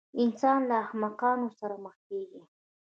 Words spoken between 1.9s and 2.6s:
کېږي.